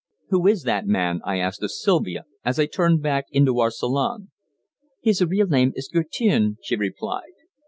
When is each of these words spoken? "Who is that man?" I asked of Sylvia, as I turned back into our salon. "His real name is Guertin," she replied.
"Who 0.29 0.47
is 0.47 0.63
that 0.63 0.87
man?" 0.87 1.21
I 1.23 1.37
asked 1.37 1.61
of 1.61 1.69
Sylvia, 1.69 2.25
as 2.43 2.57
I 2.57 2.65
turned 2.65 3.03
back 3.03 3.25
into 3.29 3.59
our 3.59 3.69
salon. 3.69 4.31
"His 4.99 5.21
real 5.23 5.45
name 5.45 5.73
is 5.75 5.89
Guertin," 5.93 6.57
she 6.63 6.75
replied. 6.75 7.33